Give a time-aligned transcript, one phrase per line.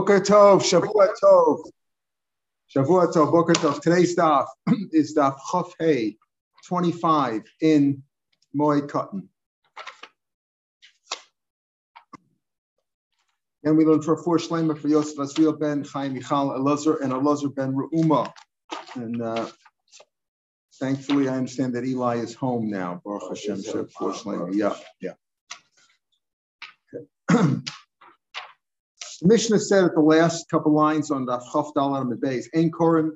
[0.00, 1.62] Boker Tov, Shavua Tov.
[2.74, 3.82] Shavua Tov, Boker Tov.
[3.82, 4.46] Today's daf
[4.92, 6.16] is daf Chof Hey,
[6.66, 8.02] 25 in
[8.58, 9.28] Moed Katan.
[13.62, 17.54] And we learn for four shlema for Yosef Asriel ben Chaim Michal Elazar and Elazar
[17.54, 18.32] ben Reuma.
[18.94, 19.48] And uh,
[20.80, 23.02] thankfully, I understand that Eli is home now.
[23.04, 24.48] Baruch Hashem, four shlema.
[24.54, 25.12] Yeah, yeah.
[27.30, 27.56] Okay.
[29.20, 33.10] The Mishnah said at the last couple lines on the Chaf Dalar Medbeis, Ein Korim,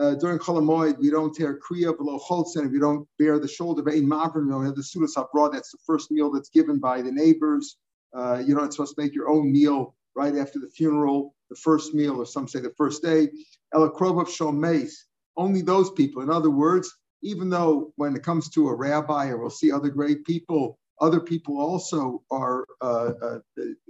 [0.00, 3.88] uh, during Cholamoid, we don't tear Kriya below Cholzen, if you don't bear the shoulder,
[3.88, 7.02] Ein Mavrim, you don't have the Sudas Abroad, that's the first meal that's given by
[7.02, 7.76] the neighbors.
[8.12, 11.94] Uh, you're not supposed to make your own meal right after the funeral, the first
[11.94, 13.28] meal, or some say the first day.
[13.72, 14.90] Elakrov of Shomeis,
[15.36, 16.20] only those people.
[16.20, 16.92] In other words,
[17.22, 21.20] even though when it comes to a rabbi, or we'll see other great people, other
[21.20, 23.38] people also are uh, uh,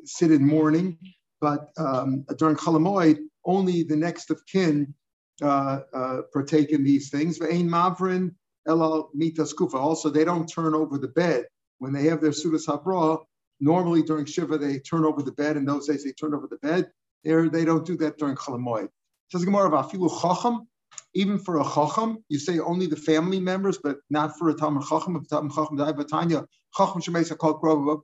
[0.05, 0.99] sit in mourning
[1.41, 4.95] but um, during Chalamoid, only the next of kin
[5.43, 7.39] uh, uh, partake in these things.
[7.39, 8.35] Ve'ein mavrin
[8.67, 9.77] elal mitas kufa.
[9.77, 11.47] Also, they don't turn over the bed
[11.79, 13.19] when they have their sudas habra.
[13.61, 15.57] Normally during shiva, they turn over the bed.
[15.57, 16.91] In those days, they turn over the bed.
[17.25, 18.89] There, they don't do that during Chalamoid.
[19.33, 20.69] Says Gemara about filu chacham.
[21.15, 24.85] Even for a chacham, you say only the family members, but not for a talmud
[24.89, 25.17] chacham.
[25.17, 27.97] If talmud chacham died, Tanya chacham called uh,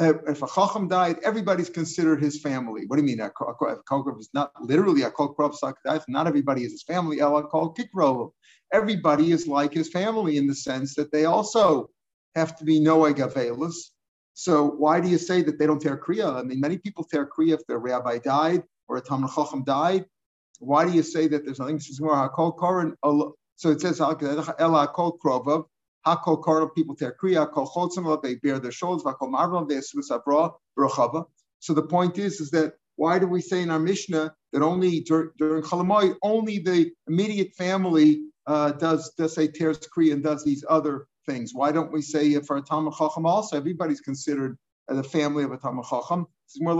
[0.00, 2.86] if a chacham died, everybody's considered his family.
[2.86, 3.20] What do you mean?
[3.20, 6.04] A kokrov is not literally a kokrov sakdaf.
[6.08, 7.20] Not everybody is his family.
[7.20, 8.32] Ella called kikrov.
[8.72, 11.90] Everybody is like his family in the sense that they also
[12.34, 13.90] have to be noeg avelus.
[14.34, 16.34] So why do you say that they don't tear kriya?
[16.36, 20.06] I mean, many people tear kriya if their rabbi died or a talmud chacham died.
[20.60, 21.80] Why do you say that there's nothing?
[21.80, 25.64] So it says ella kol krovav
[26.06, 29.76] Hakol Karno people tear kriya, kol chotzim they bear their shoulders, vakol marvam they
[30.78, 31.24] brachava.
[31.58, 35.00] So the point is, is that why do we say in our Mishnah that only
[35.00, 40.44] dur- during Chalamoy, only the immediate family uh, does does say tears kriya and does
[40.44, 41.52] these other things?
[41.54, 44.58] Why don't we say for a Talmud Chacham also everybody's considered
[44.88, 46.26] uh, the family of a Talmud Chacham?
[46.58, 46.74] We're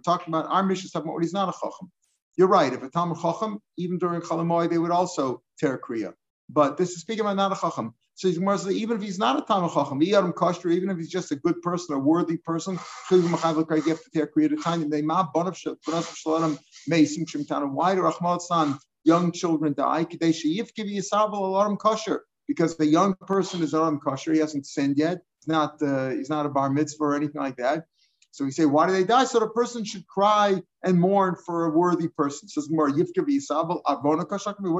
[0.00, 1.92] talking about our Mishnah talking about he's not a Chacham.
[2.36, 2.72] You're right.
[2.72, 6.14] If a Talmud Chacham, even during Chalamoy, they would also tear kriya.
[6.48, 7.94] But this is speaking about not a Chacham.
[8.16, 11.96] So even if he's not a Talmud Chacham, even if he's just a good person,
[11.96, 12.78] a worthy person,
[13.10, 13.54] why
[17.94, 20.06] do Rahman young children die?
[22.46, 25.22] because the young person is not kosher, he hasn't sinned yet.
[25.40, 27.86] He's not uh, he's not a bar mitzvah or anything like that.
[28.30, 29.24] So we say, why do they die?
[29.24, 32.48] So the person should cry and mourn for a worthy person.
[32.48, 33.04] says more, What do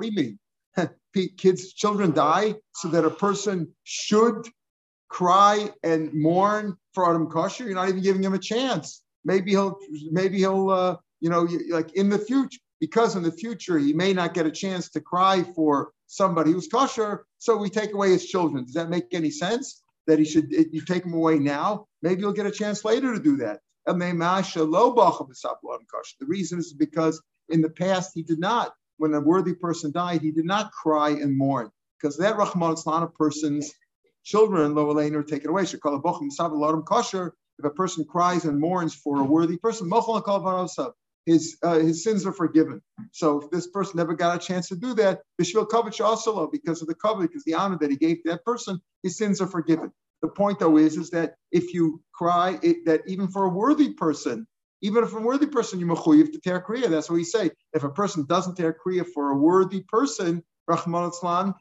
[0.08, 0.38] you mean?
[1.36, 4.46] kids, children die, so that a person should
[5.08, 7.64] cry and mourn for Adam Kosher.
[7.64, 9.02] You're not even giving him a chance.
[9.24, 9.78] Maybe he'll,
[10.10, 14.12] maybe he'll, uh, you know, like in the future, because in the future he may
[14.12, 17.24] not get a chance to cry for somebody who's kosher.
[17.38, 18.64] So we take away his children.
[18.64, 19.82] Does that make any sense?
[20.06, 21.86] That he should, you take him away now.
[22.02, 23.60] Maybe you'll get a chance later to do that.
[23.86, 23.94] The
[26.26, 28.72] reason is because in the past he did not
[29.04, 31.70] when a worthy person died, he did not cry and mourn
[32.00, 33.70] because that Rahman is not a person's
[34.24, 35.64] children, lo are taken away.
[35.64, 35.74] If
[37.66, 39.90] a person cries and mourns for a worthy person,
[41.26, 42.80] his uh, his sins are forgiven.
[43.12, 46.80] So if this person never got a chance to do that, bishvil kavod also because
[46.80, 49.92] of the covenant, because the honor that he gave that person, his sins are forgiven.
[50.22, 53.92] The point though is is that if you cry, it, that even for a worthy
[53.92, 54.46] person,
[54.82, 56.88] even if a worthy person, you're mechuyev to tear kriya.
[56.88, 57.50] That's what we say.
[57.72, 61.54] If a person doesn't tear kriya for a worthy person, Rahman Islam,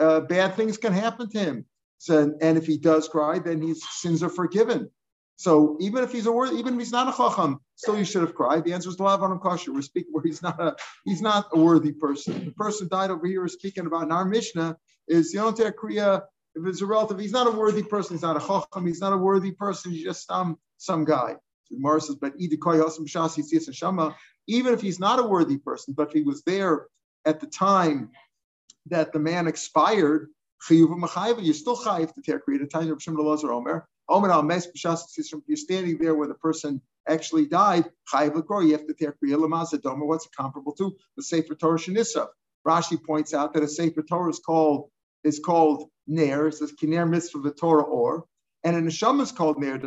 [0.00, 1.66] uh, bad things can happen to him.
[1.98, 4.90] So, and if he does cry, then his sins are forgiven.
[5.36, 8.22] So even if he's a worthy, even if he's not a chacham, still you should
[8.22, 8.64] have cried.
[8.64, 9.72] The answer is lav on kosher.
[9.72, 12.46] We're speaking where he's not a he's not a worthy person.
[12.46, 14.76] The person died over here is speaking about in our Mishnah
[15.08, 16.22] is you don't take kriya
[16.54, 17.18] if it's a relative.
[17.18, 18.16] He's not a worthy person.
[18.16, 18.86] He's not a chacham.
[18.86, 19.92] He's not a worthy person.
[19.92, 21.36] He's just some some guy.
[21.70, 22.34] Gemara says, but
[24.48, 26.86] even if he's not a worthy person, but if he was there
[27.24, 28.10] at the time
[28.86, 30.28] that the man expired,
[30.70, 33.86] you're still chayiv to tear create a tiny of Shimon Lazar Omer.
[34.08, 37.90] Omer al You're standing there where the person actually died.
[38.12, 38.34] Chayiv
[38.66, 40.06] You have to tear kriya lamazadoma.
[40.06, 40.96] What's it comparable to?
[41.16, 42.28] The Sefer Torah Shanissa.
[42.66, 44.90] Rashi points out that a Sefer Torah is called
[45.24, 46.48] is called Ner.
[46.48, 48.24] It says Kiner Mitzvah Torah Or,
[48.64, 49.78] and a Neshama is called Ner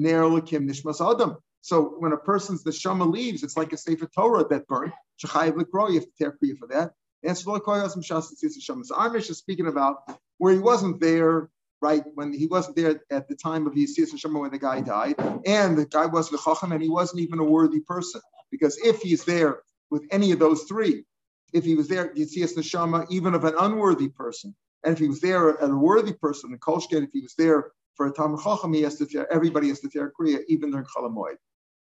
[0.00, 1.36] Dosiv nishmas adam.
[1.62, 4.92] So when a person's the shama leaves, it's like a sefer Torah that burnt.
[5.22, 6.92] Shechayiv likro, you have to tear kriya for that.
[7.22, 9.96] And so Mishnah is speaking about
[10.38, 11.50] where he wasn't there
[11.80, 12.02] right?
[12.14, 15.14] When he wasn't there at the time of Yisiyas Neshama when the guy died,
[15.46, 18.20] and the guy wasn't and he wasn't even a worthy person.
[18.50, 19.60] Because if he's there
[19.90, 21.04] with any of those three,
[21.52, 24.54] if he was there Yitzias Neshama, even of an unworthy person,
[24.84, 28.06] and if he was there a worthy person, the Kolshken, if he was there for
[28.06, 31.34] a Tam Chacham, he has to tear, everybody has to tear Kriya, even during Chalamoid.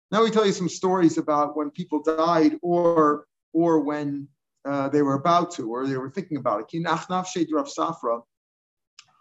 [0.10, 4.28] Now we tell you some stories about when people died or or when
[4.66, 6.70] uh, they were about to, or they were thinking about it.
[6.84, 8.24] Safra,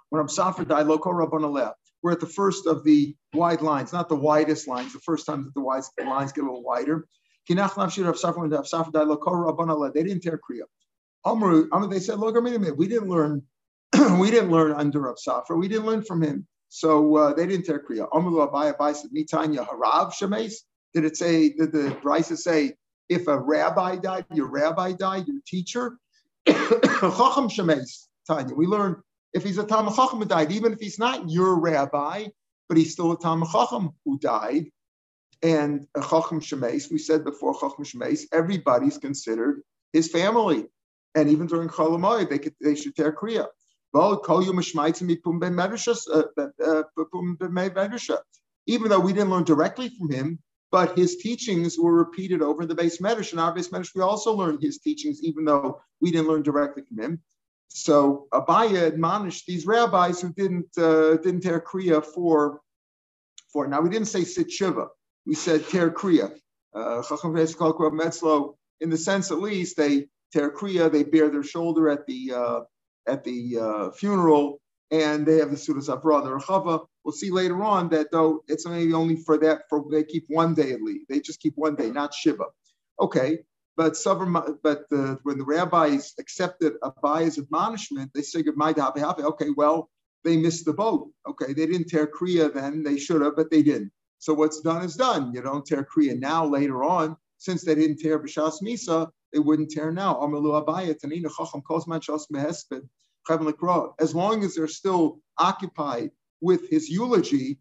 [0.08, 4.08] when Rav Safra died, Loko Rabban We're at the first of the wide lines, not
[4.08, 4.94] the widest lines.
[4.94, 7.06] The first time that the wide lines get a little wider.
[7.46, 7.70] They didn't
[10.22, 10.62] tear Kriya.
[11.26, 13.42] Amru, they said, look, wait a minute, we didn't learn,
[14.18, 16.46] we didn't learn under Rav Safra, we didn't learn from him.
[16.70, 18.08] So uh, they didn't tear Kriya.
[18.14, 20.54] Amru Abai Abai Mitanya Harav Shemes.
[20.94, 22.74] Did it say, did the Brisa say,
[23.08, 25.98] if a rabbi died, your rabbi died, your teacher?
[26.48, 28.54] Chacham Shemes, Tanya.
[28.54, 29.02] We learn
[29.34, 32.26] if he's a Talmud Chacham who died, even if he's not your rabbi,
[32.68, 34.66] but he's still a Talmud Chacham who died,
[35.42, 39.62] and a Chacham Shemes, we said before Chacham Shemes, everybody's considered
[39.92, 40.66] his family.
[41.16, 43.46] And even during Cholamoy, they could they should tear Kriya.
[43.92, 44.16] Uh,
[46.62, 46.82] uh,
[48.66, 50.38] even though we didn't learn directly from him,
[50.70, 53.32] but his teachings were repeated over in the base medrash.
[53.32, 56.84] And our base medrash, we also learned his teachings, even though we didn't learn directly
[56.84, 57.20] from him.
[57.68, 62.60] So Abaya admonished these rabbis who didn't uh, didn't tear kriya for
[63.52, 63.66] for.
[63.66, 64.88] Now we didn't say sit shiva
[65.26, 66.32] we said ter kriya.
[66.74, 67.02] Uh,
[68.80, 72.60] in the sense, at least, they ter kriya, they bear their shoulder at the uh,
[73.10, 74.60] at the uh, funeral,
[74.90, 76.86] and they have the sudas avra, the rechava.
[77.04, 80.54] We'll see later on that though it's maybe only for that for they keep one
[80.54, 81.06] day at least.
[81.08, 82.44] They just keep one day, not shiva.
[83.00, 83.38] Okay,
[83.76, 83.96] but
[84.62, 89.90] but the, when the rabbis accepted Abaya's admonishment, they say goodbye to Okay, well
[90.24, 91.10] they missed the boat.
[91.26, 92.82] Okay, they didn't tear kriya then.
[92.82, 93.92] They should have, but they didn't.
[94.20, 95.32] So what's done is done.
[95.34, 99.70] You don't tear Kriya now, later on, since they didn't tear B'Shas Misa, they wouldn't
[99.70, 100.20] tear now.
[104.00, 106.10] As long as they're still occupied
[106.40, 107.58] with his eulogy,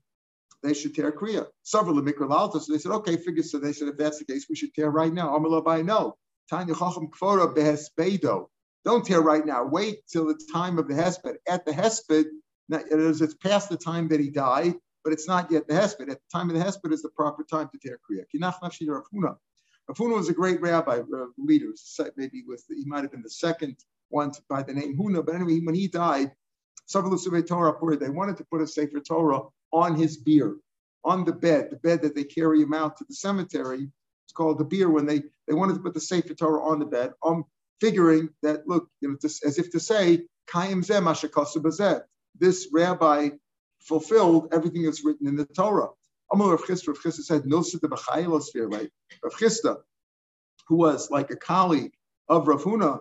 [0.63, 1.47] they should tear Kriya.
[1.63, 4.47] Several of Mikra so they said, okay, figure so they said if that's the case,
[4.49, 5.37] we should tear right now.
[5.37, 6.17] no.
[6.49, 8.47] Tanya Chacham Kvora Behespedo.
[8.83, 9.65] Don't tear right now.
[9.65, 11.35] Wait till the time of the Hesped.
[11.47, 12.25] At the Hesped,
[12.69, 16.09] it's past the time that he died but it's not yet the Hesped.
[16.09, 18.25] At the time of the Hesped is the proper time to tear Kriya.
[19.89, 21.73] Rafuna was a great rabbi, uh, leader.
[22.15, 23.77] Maybe with he might have been the second
[24.09, 25.25] one by the name Huna.
[25.25, 26.31] But anyway, when he died,
[26.93, 29.41] Torah they wanted to put a Sefer Torah
[29.71, 30.55] on his bier,
[31.03, 33.89] on the bed, the bed that they carry him out to the cemetery.
[34.25, 36.85] It's called the bier when they, they wanted to put the Sefer Torah on the
[36.85, 37.13] bed.
[37.23, 37.45] Um,
[37.81, 40.25] figuring that, look, you know, as if to say,
[42.37, 43.29] This rabbi
[43.79, 45.89] fulfilled everything that's written in the Torah.
[46.31, 48.89] Amar Rav Chisda, Rav Chisda said, Milsa de B'chayilosphere, right?
[49.23, 49.77] Rav Chisda,
[50.67, 51.91] who was like a colleague
[52.27, 52.99] of Rav Huna,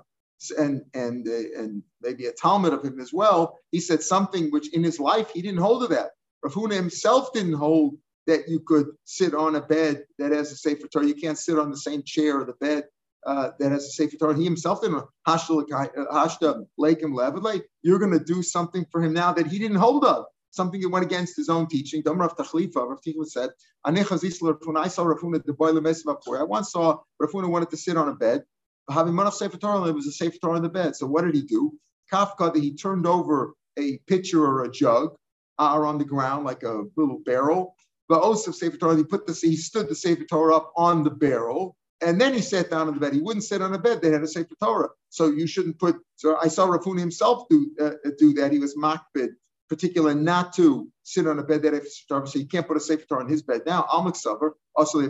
[0.57, 4.73] and and uh, and maybe a Talmud of him as well, he said something which
[4.73, 6.11] in his life he didn't hold to that.
[6.43, 7.97] Rav Huna himself didn't hold
[8.27, 11.07] that you could sit on a bed that has a Sefer Torah.
[11.07, 12.85] You can't sit on the same chair or the bed
[13.27, 14.37] uh, that has a Sefer Torah.
[14.37, 17.63] He himself didn't hashda lekim levad.
[17.83, 20.89] You're going to do something for him now that he didn't hold of something that
[20.89, 22.03] went against his own teaching.
[22.03, 23.51] Dom Rav Tachlifa, Rav Tachlifa said,
[23.85, 28.43] I saw Rafuna the boiler I once saw Rafuna wanted to sit on a bed.
[28.91, 30.97] Having Manaf Sefer Torah, there was a Sefer Torah on the bed.
[30.97, 31.73] So what did he do?
[32.13, 35.15] Kafka, that he turned over a pitcher or a jug
[35.59, 37.75] uh, or on the ground like a little barrel.
[38.09, 41.11] But also Sefer Torah, he put the he stood the Sefer Torah up on the
[41.11, 43.13] barrel, and then he sat down on the bed.
[43.13, 45.97] He wouldn't sit on a bed; they had a Sefer Torah, so you shouldn't put.
[46.17, 48.51] So I saw Rafuna himself do uh, do that.
[48.51, 49.35] He was makbid
[49.69, 53.23] particular not to sit on a bed that if so you can't put a Torah
[53.23, 53.63] on his bed.
[53.67, 55.01] Now, Almik Savar, also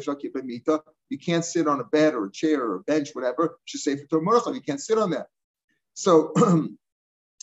[0.44, 3.58] Mita, you can't sit on a bed or a chair or a bench, whatever.
[3.66, 5.26] Say for you can't sit on that.
[5.94, 6.32] So,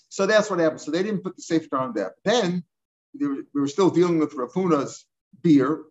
[0.09, 0.81] so that's what happened.
[0.81, 2.13] So they didn't put the Torah on that.
[2.23, 2.63] Then
[3.19, 5.05] we were, we were still dealing with Rafuna's
[5.41, 5.83] beer.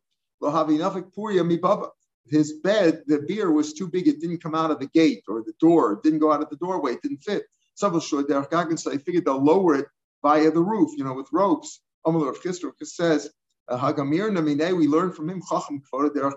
[2.26, 5.42] His bed, the beer was too big; it didn't come out of the gate or
[5.42, 5.92] the door.
[5.92, 6.92] It didn't go out of the doorway.
[6.92, 7.44] It didn't fit.
[7.74, 9.86] So I figured they'll lower it
[10.24, 11.80] via the roof, you know, with ropes.
[12.06, 13.30] Amalur of Chisra says,
[13.70, 15.82] Hagamir Namine, we learn from him Chacham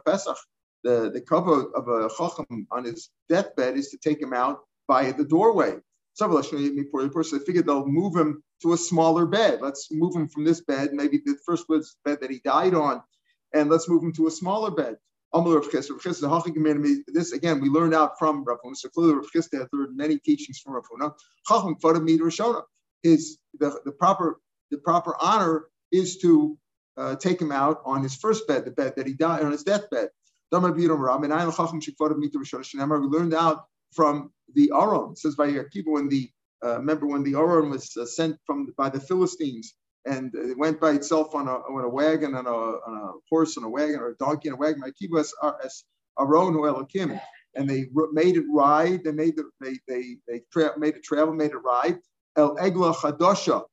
[0.06, 0.38] Pesach.
[0.84, 5.14] The, the cover of a Chacham on his deathbed is to take him out via
[5.14, 5.78] the doorway.
[6.14, 9.62] So the person figured they'll move him to a smaller bed.
[9.62, 13.02] Let's move him from this bed, maybe the first bed that he died on,
[13.54, 14.98] and let's move him to a smaller bed.
[15.34, 18.92] This again, we learned out from Rav Huna.
[18.94, 21.14] Clearly, Rav Chisda had learned many teachings from Rav Huna.
[23.04, 24.40] His the, the proper
[24.72, 26.58] the proper honor is to
[26.98, 29.64] uh, take him out on his first bed, the bed that he died on his
[29.64, 30.10] deathbed.
[30.52, 30.80] We learned
[33.34, 35.12] out from the Aron.
[35.12, 36.30] It says by Akiva when the
[36.64, 39.74] uh, remember when the Aron was uh, sent from by the Philistines
[40.08, 43.58] and it went by itself on a, on a wagon, on a, on a horse,
[43.58, 44.82] on a wagon, or a donkey, and a wagon.
[44.82, 45.20] Akiva
[45.64, 45.84] as
[46.20, 47.20] Aron Elokim,
[47.56, 49.04] and they made it ride.
[49.04, 51.98] They made the, they they they tra- made it travel, made it ride.
[52.38, 53.64] El Egla Chadosha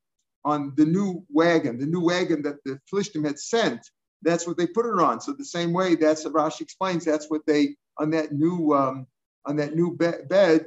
[0.44, 3.80] on the new wagon, the new wagon that the Philistine had sent.
[4.22, 5.20] That's what they put it on.
[5.20, 7.04] So the same way, that's Rashi explains.
[7.04, 9.06] That's what they on that new um,
[9.46, 10.66] on that new be- bed.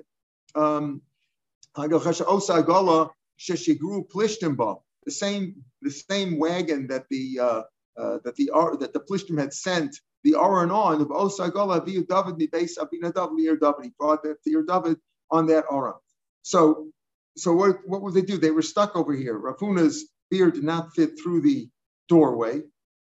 [0.55, 1.01] Um,
[5.05, 7.63] the same the same wagon that the uh,
[7.97, 12.51] uh, that the that the Plishtim had sent the Aron on of Osagala via David
[12.51, 13.83] base Abinadav David.
[13.83, 14.97] He brought that to David
[15.31, 15.95] on that Aron.
[16.43, 16.89] So
[17.37, 18.37] so what, what would they do?
[18.37, 19.39] They were stuck over here.
[19.39, 21.69] Rafuna's beard did not fit through the
[22.09, 22.61] doorway,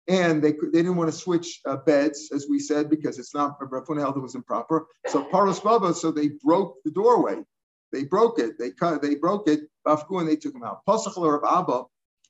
[0.09, 3.61] and they they didn't want to switch uh, beds, as we said, because it's not
[3.61, 4.87] Rafuna held it was improper.
[5.07, 7.43] So Paros Baba, so they broke the doorway.
[7.93, 8.59] They broke it.
[8.59, 9.03] They cut.
[9.03, 9.61] They broke it.
[9.87, 10.81] Bafku and they took him out.
[10.89, 11.85] Pasach Rav Abba,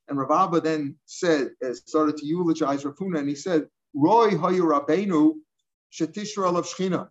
[0.09, 5.35] and Rav Abba then said, started to eulogize Rafuna, and he said, "Roy Hayu Rabbeinu
[5.92, 7.09] Shetishra of Shchina."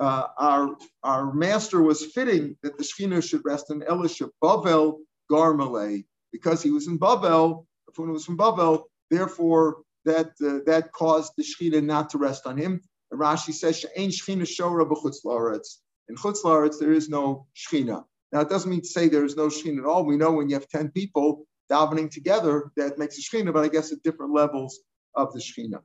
[0.00, 4.98] Uh, our, our master was fitting that the Shekhinah should rest in Elisha Bavel
[5.30, 11.32] Garmale, because he was in Bavel, Rafuna was from Bavel, therefore that uh, that caused
[11.36, 12.80] the Shekhinah not to rest on him.
[13.10, 15.78] And Rashi says, She'ain Shekhinah Shora b'chutz la'aretz.
[16.08, 18.04] In chutz la'aretz, there is no Shekhinah.
[18.32, 20.04] Now, it doesn't mean to say there is no Shekhinah at all.
[20.04, 23.68] We know when you have 10 people davening together, that makes a Shekhinah, but I
[23.68, 24.80] guess at different levels
[25.14, 25.80] of the Shekhinah.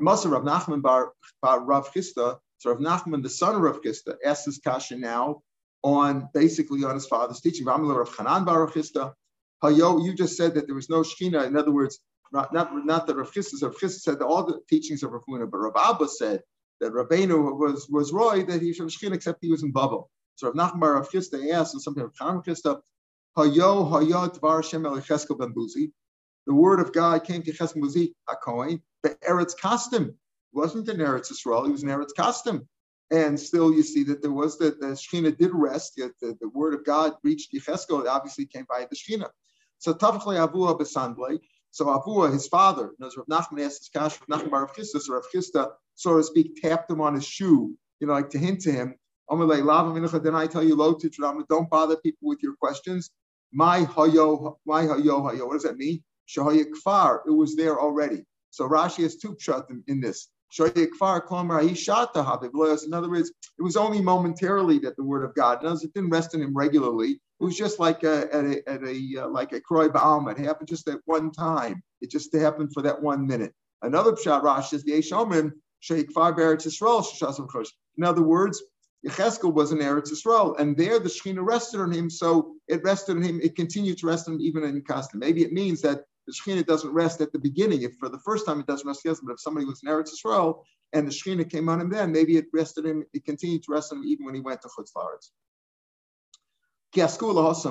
[0.00, 1.12] Masa Rav Nachman bar,
[1.42, 5.40] bar Rav Chisda so Rav Nachman, the son of Rav Chisda, asks his kasha now
[5.82, 7.64] on basically on his father's teaching.
[7.64, 9.14] Rav Chanan bar Rav Chisda.
[9.64, 11.46] Hayo, you just said that there was no Shekhinah.
[11.46, 12.00] In other words,
[12.32, 15.50] not, not, not that Rav Chisda, Rav Chisda said all the teachings of Rav Huna,
[15.50, 16.42] but Rav Abba said
[16.80, 20.10] that Rabbeinu was was Roy, that he should have Shekhinah except he was in bubble.
[20.34, 22.78] So Rav Nachman bar Rav Chisda asked, and something Rav Chanan Chisda,
[23.38, 25.92] Hayo, Hayo, Tvar Hashem El Ben Buzi.
[26.46, 30.14] The word of God came to Cheskel Buzi, HaKohen, but Eretz Kasdim
[30.52, 32.66] wasn't in Eretz Israel, he was in Eretz Kasdim.
[33.12, 36.48] And still, you see that there was that the Shekhinah did rest, yet the, the
[36.48, 39.30] word of God reached Yecheskel, it obviously came by the Shekhinah.
[39.78, 41.40] So Tavachle Avua Besandle,
[41.72, 45.14] so Avua, his father, knows Rav Nachman asked his kash, Rav Nachman Rav Chisda, so
[45.14, 48.60] Rav Chisda, so to speak, tapped him on his shoe, you know, like to hint
[48.62, 48.94] to him,
[49.30, 50.98] then I tell you, low
[51.48, 53.10] don't bother people with your questions.
[53.52, 55.46] My hayo, my hayo, hayo.
[55.46, 56.02] What does that mean?
[56.28, 57.20] Shahaya kfar.
[57.26, 58.24] It was there already.
[58.50, 60.28] So Rashi has two pshat in this.
[60.58, 60.66] In
[62.94, 65.60] other words, it was only momentarily that the word of God.
[65.60, 67.20] In other words, it didn't rest in him regularly.
[67.40, 70.28] It was just like a, at a, at a uh, like a kroy baum.
[70.28, 71.82] It happened just at one time.
[72.00, 73.54] It just happened for that one minute.
[73.82, 77.66] Another pshat Rashi is the Eshomrim Sheikh Far Eretz Yisrael
[77.96, 78.62] In other words,
[79.06, 83.16] Yecheskel was in Eretz Yisrael, and there the Shekhinah rested on him, so it rested
[83.16, 83.40] on him.
[83.42, 85.14] It continued to rest on him even in Kasdim.
[85.14, 87.82] Maybe it means that the Shekhinah doesn't rest at the beginning.
[87.82, 90.10] If for the first time it doesn't rest, yes, but if somebody was in Eretz
[90.14, 93.72] Yisrael and the Shekhinah came on him then, maybe it rested him, it continued to
[93.72, 95.30] rest on him even when he went to Chutz Laaretz.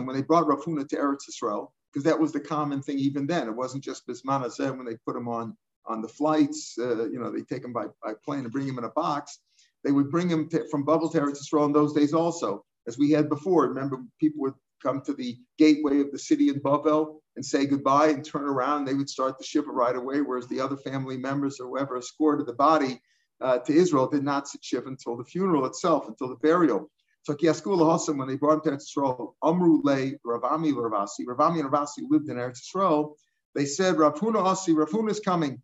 [0.05, 3.47] when they brought Rafuna to Eretz Yisrael, because that was the common thing even then.
[3.47, 7.19] It wasn't just Bisman Azeh when they put him on on the flights, uh, you
[7.19, 9.39] know, they take him by, by plane and bring him in a box.
[9.83, 12.97] They would bring him to, from Bubble to Eretz Yisrael in those days also, as
[12.97, 13.67] we had before.
[13.67, 18.07] Remember, people would come to the gateway of the city in Bavel and say goodbye
[18.07, 18.83] and turn around.
[18.83, 22.45] They would start the shiva right away, whereas the other family members or whoever escorted
[22.45, 23.01] the body
[23.39, 26.91] uh, to Israel did not sit shiva until the funeral itself, until the burial.
[27.23, 32.01] So Hassam, when they brought him to Eretz Amru Le Ravami Ravasi, Ravami and Ravasi
[32.09, 33.13] lived in Eretz Yisrael,
[33.55, 35.61] they said, Rafuna Asi, Rafuna is coming.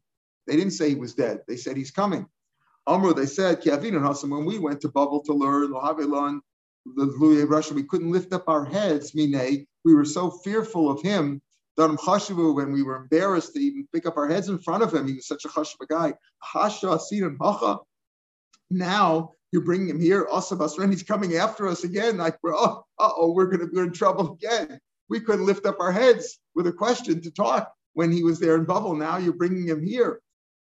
[0.48, 1.39] They didn't say he was dead.
[1.46, 2.25] They said he's coming.
[2.88, 6.39] Amru, they said, Kiavin and Hassam, when we went to Babel to learn, Lohavelon,
[6.86, 9.67] the Louis Russia, we couldn't lift up our heads, mine.
[9.84, 11.41] We were so fearful of him.
[11.77, 15.08] Chashivu, when we were embarrassed to even pick up our heads in front of him,
[15.08, 16.13] he was such a Chashiva guy.
[16.39, 17.79] Hasha Asiran Hacha.
[18.70, 20.25] Now you're bringing him here.
[20.32, 22.17] Basran, he's coming after us again.
[22.17, 24.79] Like, we're, oh, oh, we're going to be in trouble again.
[25.10, 28.55] We couldn't lift up our heads with a question to talk when he was there
[28.55, 28.96] in Bubble.
[28.96, 30.22] Now you're bringing him here.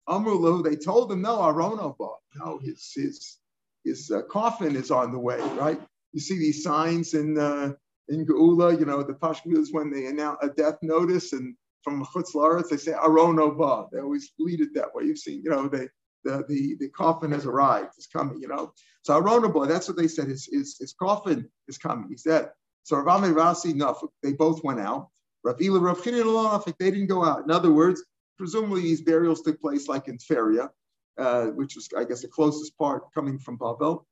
[0.07, 1.95] Amrulu, they told him, no, Arono
[2.35, 3.37] No, his, his,
[3.83, 5.79] his uh, coffin is on the way, right?
[6.13, 7.73] You see these signs in uh,
[8.09, 12.33] in Geula, you know, the Pashtuns when they announce a death notice and from Chutz
[12.35, 13.85] Laaretz, they say Aron Ba.
[13.91, 15.05] They always lead it that way.
[15.05, 15.87] You've seen, you know, they,
[16.23, 18.73] the, the, the coffin has arrived, it's coming, you know.
[19.03, 22.49] So Aron Ba, that's what they said, his, his, his coffin is coming, he's dead.
[22.83, 25.09] So Ravami Rasi, no, they both went out.
[25.43, 27.43] Rav Ila, Rav they didn't go out.
[27.45, 28.03] In other words,
[28.37, 30.69] presumably these burials took place like in Feria,
[31.17, 34.05] uh, which was, I guess, the closest part coming from Babel.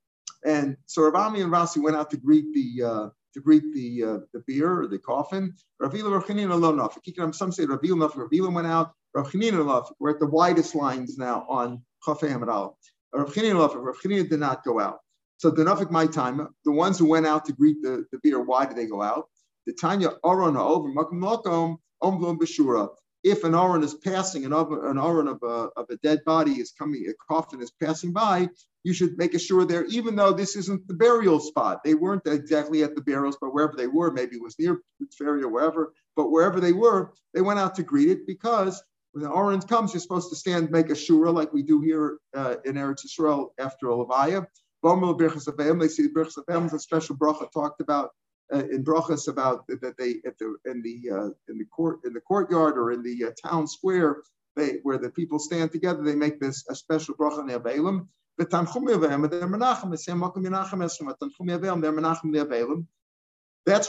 [0.46, 4.04] And so Rav Ami and Rasi went out to greet the uh, to greet the
[4.04, 5.54] uh, the bier or the coffin.
[5.82, 8.28] Ravila Rav alone Some say Ravila Nafik.
[8.28, 8.94] Ravila went out.
[9.14, 12.78] Rav Chanina We're at the widest lines now on Chafei Hamad Al.
[13.14, 15.00] Rav Chanina did not go out.
[15.38, 18.42] So the Nafik my time, the ones who went out to greet the, the bier,
[18.42, 19.28] why did they go out?
[19.68, 22.90] The Tanya Aron over Makom Makom Omblom Beshura
[23.24, 26.72] if an aron is passing, an, an aron of a, of a dead body is
[26.72, 28.50] coming, a coffin is passing by,
[28.84, 31.84] you should make a sure there, even though this isn't the burial spot.
[31.84, 35.08] They weren't exactly at the burials, but wherever they were, maybe it was near the
[35.18, 38.82] Ferry or wherever, but wherever they were, they went out to greet it because
[39.12, 42.20] when the aron comes, you're supposed to stand, make a shura like we do here
[42.36, 44.46] uh, in Eretz Yisrael after a levaya.
[44.84, 48.12] They see the a special bracha talked about
[48.54, 52.14] uh, in brachas about that they at the in the uh, in the court in
[52.14, 54.24] the courtyard or in the uh, town square
[54.56, 58.08] they where the people stand together they make this a special bracha in Abelim.
[58.40, 58.54] That's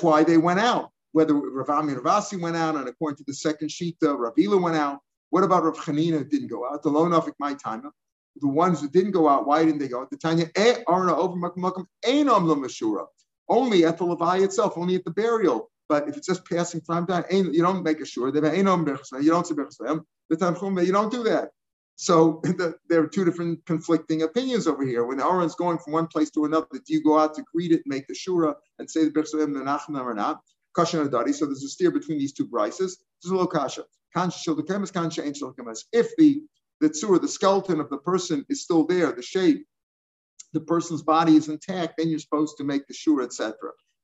[0.03, 0.91] why they went out.
[1.13, 5.01] Whether Ravami Ravasi went out, and according to the second sheet, uh, Ravila went out.
[5.31, 6.83] What about Rav Chanina didn't go out?
[6.83, 7.83] The loan Lonafik my time.
[8.41, 10.07] The ones who didn't go out, why didn't they go?
[10.11, 13.07] The Tanya, eh, Arna over Makum, Einam Lamashura
[13.49, 15.71] only at the Levi itself, only at the burial.
[15.89, 18.35] But if it's just passing from time down, you don't make a sure.
[18.35, 19.47] You don't say you don't
[21.13, 21.51] do that.
[21.97, 25.05] So the, there are two different conflicting opinions over here.
[25.05, 27.73] When the Aaron's going from one place to another, do you go out to greet
[27.73, 30.41] it, make the shura, and say the Birchsayim Menachem or not?
[30.77, 31.35] Kasha and.
[31.35, 32.99] So there's a steer between these two brises.
[33.23, 33.85] There's a little kasha.
[34.15, 34.47] If
[36.17, 36.43] the
[36.81, 39.67] the tzur, the skeleton of the person is still there, the shape,
[40.53, 43.55] the person's body is intact, then you're supposed to make the shura, etc.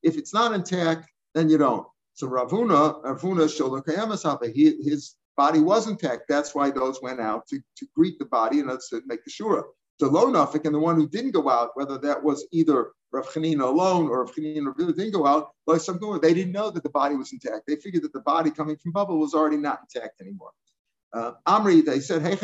[0.03, 1.87] If it's not intact, then you don't.
[2.15, 6.23] So Ravuna, Ravuna Sholakayamasapa, his body was intact.
[6.29, 9.63] That's why those went out to, to greet the body and to make the shura.
[10.01, 13.27] The low Nafik and the one who didn't go out, whether that was either Rav
[13.27, 16.89] Chanina alone or Rav Chanina really didn't go out, something they didn't know that the
[16.89, 17.63] body was intact.
[17.67, 20.51] They figured that the body coming from Bubble was already not intact anymore.
[21.13, 22.37] Uh, Amri, they said, hey,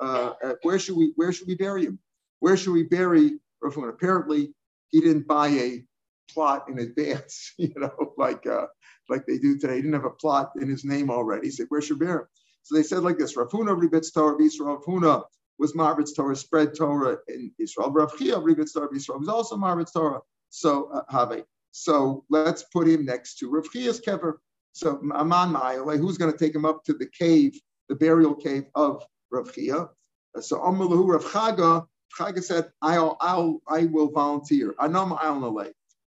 [0.00, 1.98] uh, uh, where should we where should we bury him?
[2.44, 4.52] Where should we bury Rav Apparently,
[4.90, 5.82] he didn't buy a
[6.30, 8.66] plot in advance, you know, like uh,
[9.08, 9.76] like they do today.
[9.76, 11.46] He didn't have a plot in his name already.
[11.46, 12.26] He said, where should we bury him?
[12.64, 14.66] So they said like this, Rav Huna Ribetz Torah Yisrael.
[14.66, 15.22] Rav Huna
[15.58, 17.90] was Marvet's Torah, spread Torah in Israel.
[17.90, 20.20] Rav Chia Ribetz Torah Yisrael was also Marvet's Torah.
[20.50, 21.36] So uh.
[21.70, 24.34] So let's put him next to Rav Chia's kever.
[24.72, 28.64] So Aman Ma'ayale, who's going to take him up to the cave, the burial cave
[28.74, 29.88] of Rav Chia?
[30.40, 31.86] So Amalahu Rav Chaga
[32.18, 34.74] Chaga said, I'll, I'll, I will volunteer.
[34.80, 35.64] Anam Al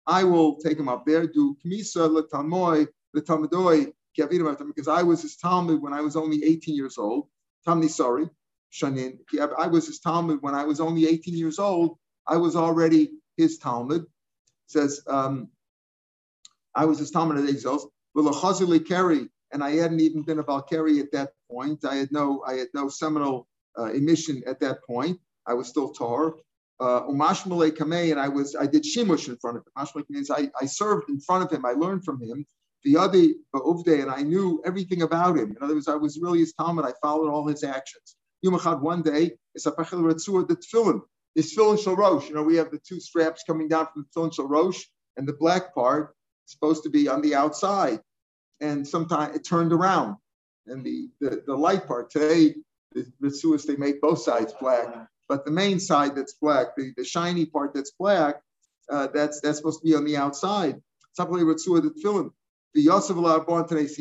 [0.07, 5.83] I will take him up there, do Kmisa Latamoy, Latamadoi, because I was his Talmud
[5.83, 7.29] when I was only 18 years old.
[7.66, 8.29] Tamni, sorry,
[8.73, 9.19] Shanin.
[9.59, 11.99] I was his Talmud when I was only 18 years old.
[12.27, 14.07] I was already his Talmud.
[14.69, 15.49] Says, um,
[16.75, 17.83] I was his Talmud at Exos.
[18.87, 21.85] carry, and I hadn't even been a Valkyrie at that point.
[21.85, 23.47] I had no, I had no seminal
[23.79, 25.19] uh, emission at that point.
[25.46, 26.37] I was still Tor.
[26.78, 29.72] Uh, Umashmale Kamei, and I was I did Shimush in front of him.
[29.78, 31.64] Umashmale means I, I served in front of him.
[31.64, 32.44] I learned from him.
[32.85, 35.50] The other Uvde, and I knew everything about him.
[35.50, 36.85] In other words, I was really his Talmud.
[36.85, 38.16] I followed all his actions.
[38.44, 41.00] Yumachad one day, it's a Ratzua, the tefillin.
[41.35, 44.35] It's tefillin Shal You know, we have the two straps coming down from the tefillin
[44.35, 44.72] Shal
[45.16, 46.14] and the black part
[46.46, 48.00] is supposed to be on the outside.
[48.61, 50.16] And sometimes it turned around.
[50.66, 52.54] And the, the, the light part, today,
[52.92, 55.09] the Ritzuas, they make both sides black.
[55.28, 58.40] But the main side that's black, the, the shiny part that's black,
[58.90, 60.76] uh, that's that's supposed to be on the outside.
[61.16, 61.24] He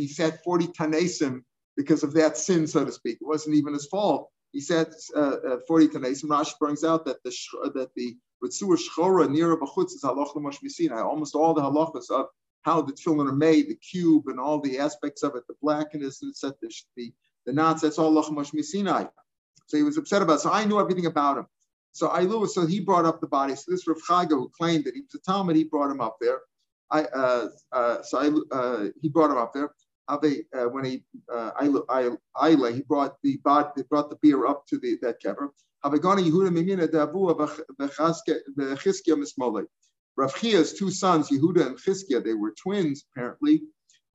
[0.07, 1.43] said 40 tanesim
[1.77, 3.17] because of that sin, so to speak.
[3.21, 4.29] It wasn't even his fault.
[4.51, 6.29] He said uh, uh, 40 tanesim.
[6.29, 7.35] Rash brings out that the
[7.73, 12.27] that the Ritzur Shchora near Bachutz is halach l'mosh Almost all the halachas of
[12.61, 16.21] how the tefillin are made, the cube and all the aspects of it, the blackness,
[16.21, 17.13] and the, the,
[17.45, 19.09] the knots, that's all lachmash misinai.
[19.67, 20.39] So he was upset about it.
[20.41, 21.45] So I knew everything about him.
[21.91, 23.55] So I knew, so he brought up the body.
[23.55, 26.17] So this Rav Chaga, who claimed that he was a Talmud, he brought him up
[26.19, 26.39] there.
[26.91, 29.71] I, uh, uh, so I, uh, he brought him up there.
[30.07, 34.45] Ave, uh, when he, uh, I, I, he brought the body, they brought the beer
[34.45, 35.49] up to the, that kever.
[40.17, 43.61] Rav Chia's two sons, Yehuda and Chizkia, they were twins apparently.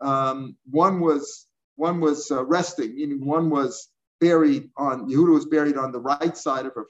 [0.00, 3.88] Um, one was one was uh, resting, meaning one was
[4.20, 6.86] buried on, Yehuda was buried on the right side of Rav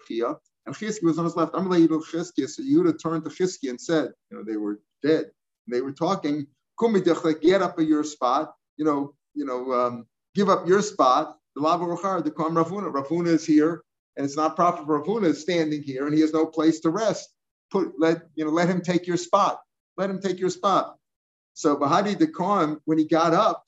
[0.66, 1.52] and Chizki was on his left.
[1.54, 1.68] I'm
[2.04, 2.48] Chizki.
[2.48, 5.30] So Yehuda turned to Chizki and said, you know, they were dead.
[5.68, 6.46] They were talking,
[7.40, 8.54] get up at your spot.
[8.76, 11.36] you know, you know, um, give up your spot.
[11.56, 12.92] The lava rachar, the kam Ravuna.
[12.92, 13.82] Ravuna is here,
[14.16, 17.28] and it's not proper for is standing here, and he has no place to rest.
[17.72, 19.60] Put let you know, let him take your spot.
[19.96, 20.96] Let him take your spot.
[21.54, 23.64] So Bahadi Dekam, when he got up,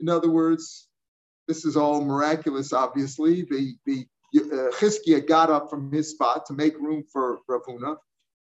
[0.00, 0.88] in other words,
[1.50, 3.42] this is all miraculous, obviously.
[3.42, 7.96] The the uh, got up from his spot to make room for Ravuna.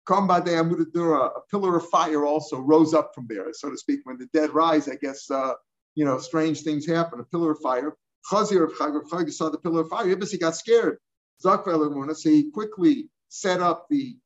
[0.08, 4.00] Kambade Amudadura, a pillar of fire also rose up from there, so to speak.
[4.06, 5.54] When the dead rise, I guess, uh,
[5.94, 7.20] you know, strange things happen.
[7.20, 7.96] A pillar of fire.
[8.32, 10.08] Chazir of Chag saw the pillar of fire.
[10.08, 10.98] He got scared.
[11.46, 14.18] Zakvel so he quickly set up the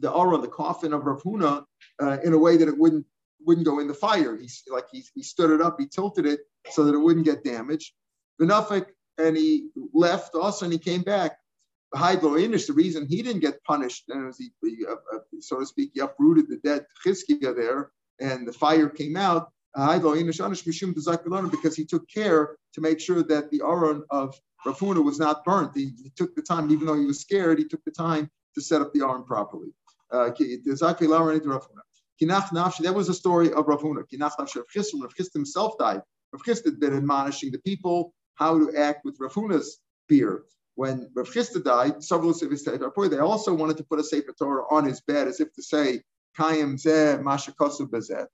[0.00, 1.64] the aura, the coffin of Ravuna,
[2.00, 3.04] uh, in a way that it wouldn't
[3.44, 4.36] wouldn't go in the fire.
[4.36, 7.44] He like he, he stood it up, he tilted it so that it wouldn't get
[7.44, 7.92] damaged.
[8.40, 8.86] Benafik
[9.18, 11.38] and he left also, and he came back.
[11.94, 15.90] Haidlo the reason he didn't get punished, and he, he uh, uh, so to speak,
[15.94, 19.50] he uprooted the dead Chizkiah there, and the fire came out.
[19.76, 24.38] Haidlo Inish Anish Mishum Because he took care to make sure that the aron of
[24.66, 25.72] Rafuna was not burnt.
[25.74, 28.60] He, he, took the time, even though he was scared, he took the time to
[28.60, 29.68] set up the aron properly.
[30.10, 30.30] Uh,
[32.20, 34.04] that was the story of Ravuna.
[34.20, 36.02] Rav Chisda himself died.
[36.32, 40.44] Rav Chisda had been admonishing the people how to act with Rafuna's beer.
[40.74, 44.64] When Rav Chisda died, several of his they also wanted to put a Sefer Torah
[44.70, 46.02] on his bed as if to say,
[46.38, 48.26] Kayim zeh mashakosu bezeh.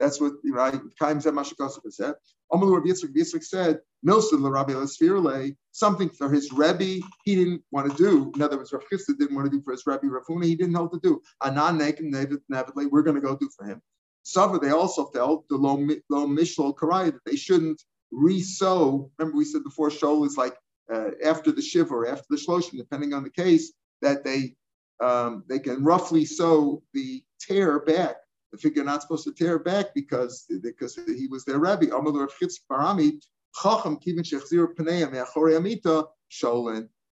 [0.00, 0.74] That's what right.
[1.00, 2.14] Kaim zeh mashakosu bezeh.
[2.52, 7.90] Amalu Rav Yitzchak Yitzchak said, Milson Rabbi Lasfirle, something for his Rebbe he didn't want
[7.90, 8.32] to do.
[8.34, 10.72] In other words, Rav Chisda didn't want to do for his Rebbe Rafuna, he didn't
[10.72, 11.20] know what to do.
[11.44, 13.82] Anan Nekim Nevidle, we're going to go do for him.
[14.22, 15.76] Suffer, they also felt the low
[16.10, 19.10] low mishlo karai that they shouldn't re-sew.
[19.18, 20.54] Remember, we said before, shol is like
[20.92, 24.54] uh, after the shiver, after the shloshim, depending on the case, that they
[25.00, 28.16] um, they can roughly sew the tear back.
[28.52, 31.86] The figure not supposed to tear back because because he was their rabbi.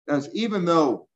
[0.08, 1.08] As even though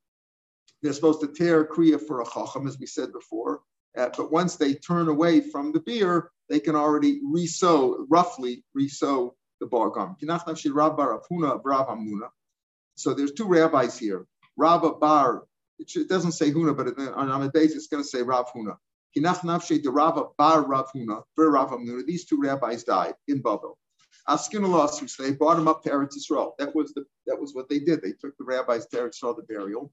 [0.82, 3.62] they're supposed to tear kriya for a chacham, as we said before,
[3.96, 9.34] uh, but once they turn away from the beer, they can already resew, roughly resew
[9.60, 10.18] the bar garment.
[12.96, 14.26] So there's two rabbis here.
[14.56, 15.44] Rabba Bar,
[15.78, 18.76] it doesn't say Huna, but on a base it's going to say Rav Huna.
[19.16, 23.78] Bar Rav Huna, Rav These two rabbis died in Babel.
[24.28, 24.62] Askin
[25.18, 26.52] they brought him up to Eretz Yisrael.
[26.58, 28.02] That was the that was what they did.
[28.02, 29.92] They took the rabbis to Eretz Yisrael, the burial.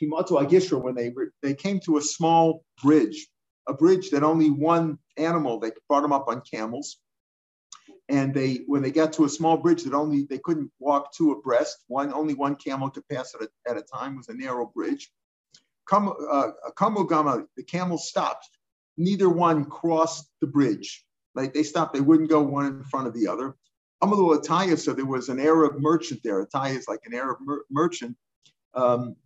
[0.00, 3.28] Himatu Agishra, when they they came to a small bridge,
[3.68, 6.98] a bridge that only one animal, they brought them up on camels.
[8.10, 11.32] And they, when they got to a small bridge that only they couldn't walk two
[11.32, 14.66] abreast, one only one camel could pass at a, at a time, was a narrow
[14.66, 15.10] bridge.
[15.90, 18.48] Uh, Gama, the camels stopped.
[18.96, 21.04] Neither one crossed the bridge.
[21.34, 23.56] Like they stopped, they wouldn't go one in front of the other.
[24.02, 26.44] Amalu Ataya, so there was an Arab merchant there.
[26.44, 28.16] Ataya is like an Arab mer- merchant.
[28.74, 29.16] Um,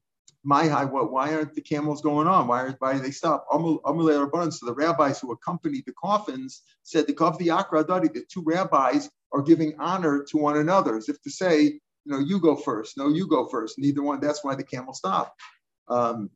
[0.45, 2.47] my high, what, why aren't the camels going on?
[2.47, 3.47] Why, are, why do they stop?
[3.51, 9.11] So the rabbis who accompanied the coffins said the Kavdi Akra Dadi, the two rabbis
[9.33, 12.97] are giving honor to one another, as if to say, you know, you go first.
[12.97, 13.79] No, you go first.
[13.79, 14.21] Neither one.
[14.21, 15.39] That's why the camel stopped.
[15.89, 16.31] Um,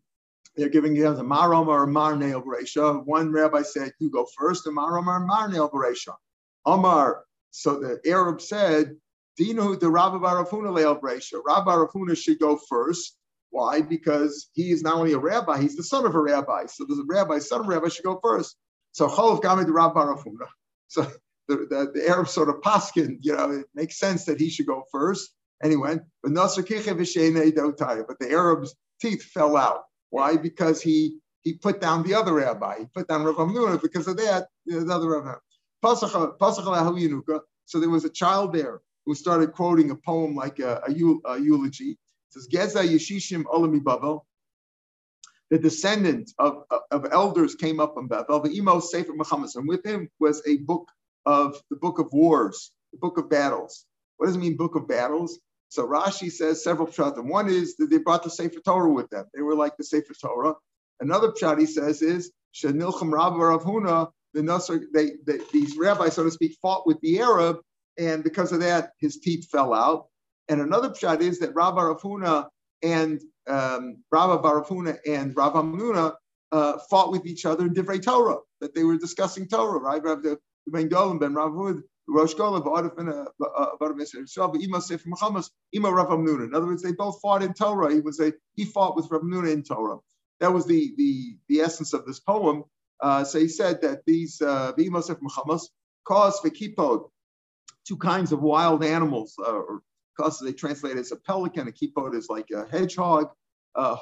[0.57, 2.43] they're giving you the marom or mar neil
[3.05, 5.71] One rabbi said, you go first, the marom or mar neil
[6.65, 7.25] Omar.
[7.51, 8.97] So the Arab said,
[9.41, 13.17] Dinu the Rabbi Barafuna leil Rabbi Barafuna should go first.
[13.51, 13.81] Why?
[13.83, 16.67] Because he is not only a rabbi, he's the son of a rabbi.
[16.67, 18.57] So a rabbi, son of a rabbi should go first.
[18.93, 20.47] So Cholov Gami the Rabbi Barafuna.
[20.89, 21.07] So
[21.49, 24.67] the, the, the Arab sort of paskin, you know, it makes sense that he should
[24.67, 25.35] go first.
[25.63, 29.83] And he went, but But the Arab's teeth fell out.
[30.13, 30.37] Why?
[30.37, 32.81] Because he he put down the other rabbi.
[32.81, 34.49] He put down Rav Amnuna because of that.
[34.67, 35.39] The other rabbi.
[37.65, 40.91] So there was a child there who started quoting a poem like a, a,
[41.33, 41.93] a eulogy.
[41.93, 41.99] It
[42.29, 44.21] says Geza Yeshishim Olami Bavel.
[45.51, 48.45] The descendant of, of elders came up from Bavel.
[48.45, 50.89] The Emo Sefer Muhammad, and with him was a book
[51.25, 53.87] of the book of wars, the book of battles.
[54.19, 55.41] What does it mean, book of battles?
[55.73, 57.31] So Rashi says several pshatim.
[57.31, 59.25] One is that they brought the Sefer Torah with them.
[59.33, 60.53] They were like the Sefer Torah.
[61.01, 64.11] Another pshat he says is Shenilcham Rabba Rav Huna.
[64.35, 67.61] The Nasser, they, they, these rabbis, so to speak, fought with the Arab,
[67.99, 70.09] and because of that, his teeth fell out.
[70.51, 72.49] And another pshat is that Rabba Rav Huna
[72.83, 76.13] and um, Rabba Barafuna and Rav Amnuna
[76.53, 80.03] uh, fought with each other in Divrei Torah, that they were discussing Torah, right?
[80.03, 81.53] Rav the Ben Golan, Ben Rav
[82.09, 82.97] Rosh Gola, Ba'arif
[83.41, 86.45] Ba'arif Ima Sefer Muhammad, Ima Rav Amnuna.
[86.45, 87.93] In other words, they both fought in Torah.
[87.93, 89.99] He was a he fought with Rav Amnuna in Torah.
[90.41, 92.65] That was the the the essence of this poem.
[93.01, 95.61] Uh, so he said that these uh, B'imosef Muhammad
[96.05, 97.09] cause Vikipod,
[97.87, 99.83] two kinds of wild animals, uh, or
[100.19, 103.31] cause they translate as a pelican, a kipod is like a hedgehog,
[103.75, 103.97] uh,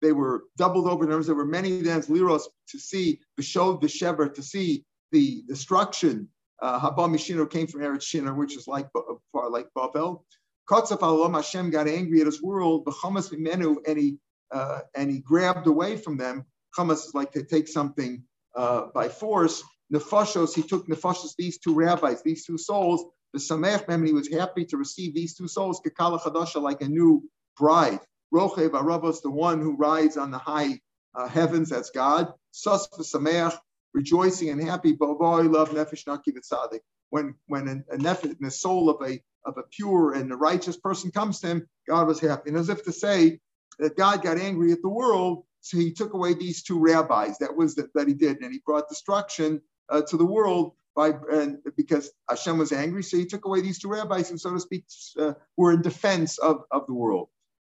[0.00, 4.32] they were doubled over there were many dens liros to see the show the shever
[4.32, 6.28] to see the destruction.
[6.60, 8.88] Uh, Haba Mishino came from Eretz Shinar, which is like
[9.32, 10.24] far like Babel.
[10.68, 14.18] Kotzaf Alom Hashem got angry at his world, B'chamas Mimenu, and he
[14.50, 16.44] uh, and he grabbed away from them.
[16.76, 18.24] Chamas is like to take something
[18.56, 19.62] uh, by force.
[19.92, 23.04] Nefashos, he took nefashos, these two rabbis, these two souls.
[23.32, 26.88] The Samech Mem, he was happy to receive these two souls, Kekala Chadasha, like a
[26.88, 28.00] new bride.
[28.32, 30.80] Rochev Arabos, the one who rides on the high
[31.14, 32.32] uh, heavens, that's God.
[32.50, 33.56] Sus Sameach,
[33.94, 34.96] rejoicing and happy.
[35.00, 36.80] Love Nefesh Naki V'tzadik.
[37.10, 40.76] When when a, a nefesh, the soul of a of a pure and a righteous
[40.76, 42.50] person comes to him, God was happy.
[42.50, 43.40] And as if to say
[43.78, 47.38] that God got angry at the world, so he took away these two rabbis.
[47.38, 51.12] That was that, that he did, and he brought destruction uh, to the world by
[51.32, 54.60] and because Hashem was angry, so he took away these two rabbis who, so to
[54.60, 54.84] speak,
[55.18, 57.28] uh, were in defense of, of the world.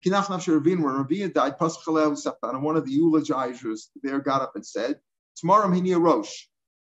[0.06, 5.00] Kinach Ravin, when Ravina died, and one of the eulogizers there got up and said,
[5.38, 6.34] Tomorrow Hinia Rosh,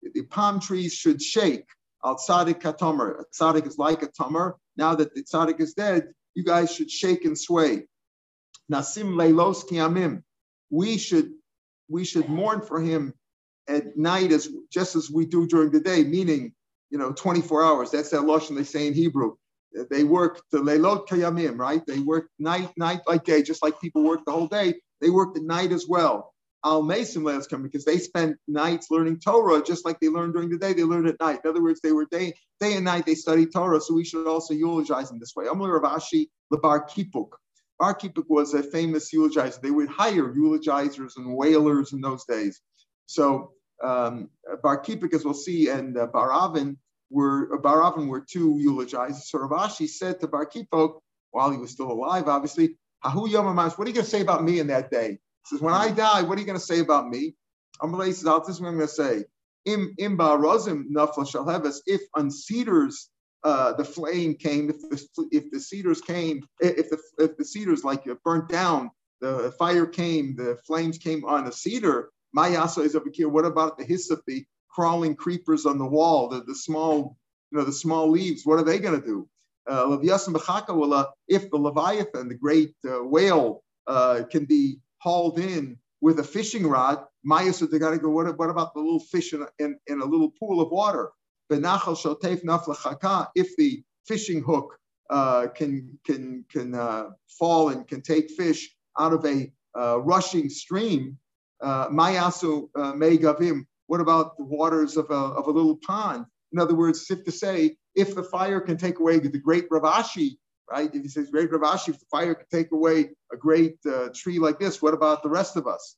[0.02, 1.66] the palm trees should shake.
[2.04, 3.24] Al Tzadik Katomer.
[3.38, 4.54] Tzadik is like a Tomer.
[4.76, 7.88] Now that the Tzadik is dead, you guys should shake and sway.
[8.72, 10.24] Nasim Leilos Kiamim.
[10.70, 11.32] We should
[11.90, 13.14] we should mourn for him
[13.68, 16.54] at night as just as we do during the day, meaning
[16.90, 17.92] you know 24 hours.
[17.92, 19.36] That's that lashon they say in Hebrew
[19.90, 21.86] they work the leilot kayamim, right?
[21.86, 24.76] They work night, night like day, just like people work the whole day.
[25.02, 26.34] They work at night as well.
[26.65, 30.50] Al Mason last coming because they spent nights learning Torah, just like they learned during
[30.50, 30.74] the day.
[30.74, 31.39] They learned at night.
[31.43, 33.06] In other words, they were day, day and night.
[33.06, 35.48] They studied Torah, so we should also eulogize them this way.
[35.48, 37.30] Amr Ravashi lebar kipuk.
[37.80, 39.62] Bar Kipuk was a famous eulogizer.
[39.62, 42.60] They would hire eulogizers and wailers in those days.
[43.06, 43.52] So
[43.84, 44.30] um,
[44.63, 46.78] Bar Kipuk, as we'll see, and uh, Baravin
[47.10, 49.26] were Baravin were two eulogizers.
[49.26, 51.00] So Ravashi said to Bar Kippuk,
[51.32, 54.43] while he was still alive, obviously, Hahu Yom what are you going to say about
[54.43, 55.20] me in that day?
[55.48, 57.36] Says, when I die, what are you going to say about me?
[57.82, 59.24] Amalei says, this is what I'm going to say.
[59.66, 61.78] Im imba rozim nafla shalheves.
[61.86, 63.10] If on cedars
[63.44, 67.84] uh, the flame came, if the, if the cedars came, if the if the cedars
[67.84, 72.10] like burnt down, the fire came, the flames came on a cedar.
[72.34, 73.30] My yasa is over here.
[73.30, 74.22] What about the hyssop,
[74.70, 77.18] crawling creepers on the wall, the, the small,
[77.52, 79.28] you know, the small leaves, what are they going to do?
[79.68, 79.98] Uh,
[81.28, 86.68] if the Leviathan, the great uh, whale, uh, can be hauled in with a fishing
[86.68, 89.78] rod, Maya said they got to go, what, what about the little fish in, in,
[89.88, 91.10] in a little pool of water?
[91.50, 91.60] If
[93.58, 94.78] the fishing hook
[95.10, 100.50] uh, can can can uh, fall and can take fish out of a uh, rushing
[100.50, 101.18] stream,
[101.64, 103.66] Mayasu uh, may gavim.
[103.88, 106.26] What about the waters of a, of a little pond?
[106.52, 110.38] In other words, if to say, if the fire can take away the great Ravashi,
[110.72, 110.94] right?
[110.94, 114.40] If he says great Ravashi, if the fire can take away a great uh, tree
[114.40, 115.96] like this, what about the rest of us?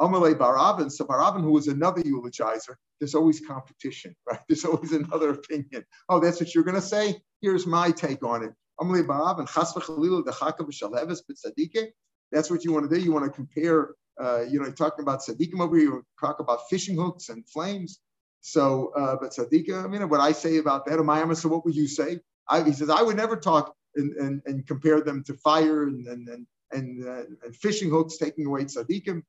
[0.00, 4.40] Amalei Baravin, so Baravin, who was another eulogizer, there's always competition, right?
[4.48, 5.84] There's always another opinion.
[6.08, 7.20] Oh, that's what you're going to say?
[7.40, 8.52] Here's my take on it.
[8.80, 11.88] Amalei Baravin, Chas v'chalil dechakav v'shaleves b'tzadike.
[12.30, 13.02] That's what you want to do.
[13.02, 16.68] You want to compare uh, you know, talking about tzaddikim over here, you talk about
[16.68, 18.00] fishing hooks and flames.
[18.40, 21.76] So, uh, but tzaddikim, I mean, what I say about that, Amayama, so what would
[21.76, 22.20] you say?
[22.48, 26.06] I, he says, I would never talk and, and, and compare them to fire and,
[26.06, 29.22] and, and, and, uh, and fishing hooks taking away tzaddikim.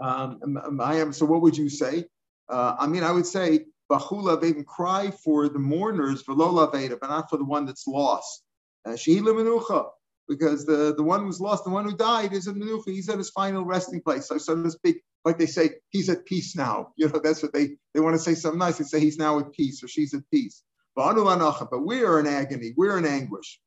[0.00, 2.06] Um, I am, so what would you say?
[2.48, 6.96] Uh, I mean, I would say, Bahula, can cry for the mourners, for Lola Veda,
[7.00, 8.42] but not for the one that's lost.
[8.86, 9.88] Uh, Shehila Menucha,
[10.28, 12.86] because the, the one who's lost, the one who died is in Menucha.
[12.86, 14.28] He's at his final resting place.
[14.28, 16.92] So, so to speak, like they say, he's at peace now.
[16.96, 18.78] You know, that's what they, they want to say something nice.
[18.78, 20.62] They say he's now at peace or she's at peace.
[20.98, 22.74] But we are in agony.
[22.76, 23.60] We're in anguish.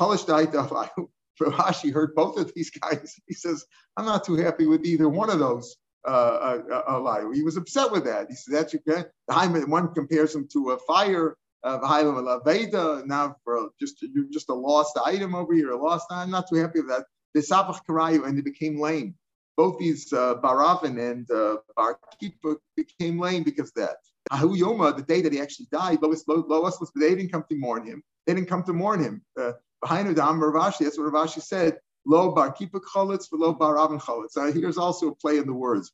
[0.00, 3.14] Rashi heard both of these guys.
[3.28, 3.64] He says,
[3.96, 7.92] I'm not too happy with either one of those uh, uh, uh, He was upset
[7.92, 8.26] with that.
[8.28, 9.04] He said, that's okay.
[9.28, 13.04] One compares him to a fire of Veda.
[13.06, 16.06] Now for just you're just a lost item over here, a lost.
[16.10, 17.06] I'm not too happy with that.
[17.34, 19.14] The Sapach Karayu and they became lame.
[19.56, 23.98] Both these uh, Baravin and uh, Bar Kipuk became lame because of that.
[24.30, 27.86] Ahu Yoma, the day that he actually died, Lois, Lois, they didn't come to mourn
[27.86, 28.02] him.
[28.26, 29.22] They didn't come to mourn him.
[29.38, 31.78] Uh, behind Udam Ravashi, that's what Ravashi said.
[32.06, 34.36] Lo Bar Kipuk Chalitz for Lo Baravin Chalitz.
[34.36, 35.92] Uh, here's also a play in the words.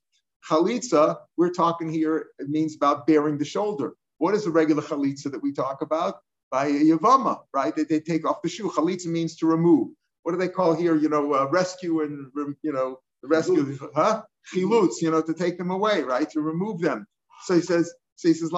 [0.48, 3.94] Chalitza, we're talking here, it means about bearing the shoulder.
[4.18, 6.20] What is the regular chalitza that we talk about?
[6.50, 7.74] By yavama, right?
[7.74, 8.70] They, they take off the shoe.
[8.70, 9.88] Chalitza means to remove.
[10.22, 10.96] What do they call here?
[10.96, 12.30] You know, uh, rescue and
[12.62, 14.22] you know The rescue, huh?
[14.52, 16.28] Chilutz, you know, to take them away, right?
[16.30, 17.06] To remove them.
[17.44, 18.50] So he says, so he says,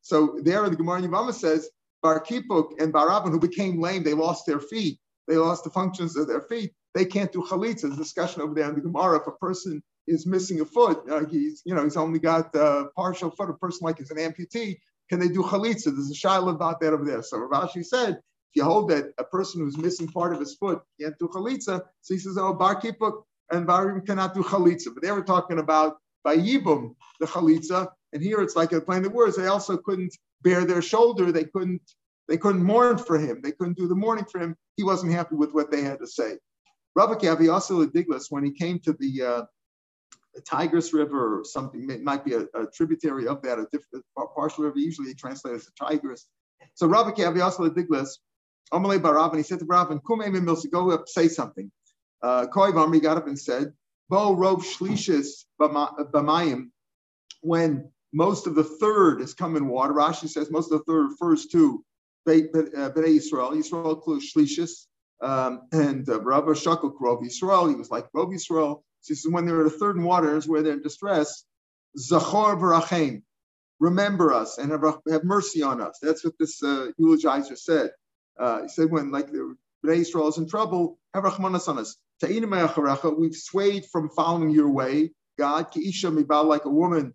[0.00, 1.70] so there the Gemara Yavama says,
[2.02, 4.98] Bar Kipuk and Baravin, who became lame, they lost their feet.
[5.28, 6.72] They lost the functions of their feet.
[6.92, 7.82] They can't do chalitza.
[7.82, 9.20] There's discussion over there in the Gemara.
[9.20, 12.86] If a person is missing a foot, uh, he's, you know, he's only got a
[12.96, 13.48] partial foot.
[13.48, 15.84] A person like is an amputee, can they do chalitza?
[15.84, 17.22] There's a shiloh about that over there.
[17.22, 20.56] So Rav Ashi said, if you hold that a person who's missing part of his
[20.56, 24.92] foot can't do chalitza, so he says, oh, bar kipuk and barim cannot do chalitza.
[24.92, 29.02] But they were talking about by yibum the chalitza, and here it's like a plain
[29.02, 29.36] the words.
[29.36, 31.30] They also couldn't bear their shoulder.
[31.30, 31.82] They couldn't
[32.28, 33.42] they couldn't mourn for him.
[33.42, 34.56] They couldn't do the mourning for him.
[34.78, 36.38] He wasn't happy with what they had to say.
[36.94, 39.42] Rabbi also Diglas, when he came to the uh,
[40.50, 44.02] Tigris River or something, it might be a, a tributary of that, a different
[44.34, 46.26] partial river, usually translated as a Tigris.
[46.72, 48.12] So Rabbi also Diglas,
[48.72, 51.70] Amalei Barav, and he said to Barav, Kumei Milsi, go up, say something.
[52.22, 53.74] Uh, Koi Vamri got up and said,
[54.08, 56.70] Bo Rov Shlishis Bamayim,
[57.42, 59.92] when most of the third has come in water.
[59.92, 61.84] Rashi says most of the third refers to
[62.26, 63.52] Bnei Yisrael.
[63.52, 64.86] Yisrael includes Shlishis,
[65.20, 67.68] um, and uh, Rabbi Shakal Rov Yisrael.
[67.68, 68.82] He was like Rov Yisrael.
[69.00, 71.44] So he says when they're in the third waters where they're in distress,
[71.98, 73.22] Zachor v'rachem,
[73.78, 75.98] remember us and have, have mercy on us.
[76.02, 77.90] That's what this uh, eulogizer said.
[78.38, 81.96] Uh, he said when like the Bnei Yisrael is in trouble, have rachmanas on us.
[82.22, 85.70] We've swayed from following your way, God.
[85.70, 87.12] Ki'isha mibal, like a woman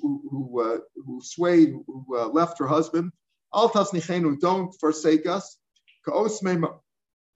[0.00, 3.12] who, who, uh, who swayed, who uh, left her husband.
[3.54, 5.58] Al tasnichenu, don't forsake us.
[6.06, 6.42] Ka'os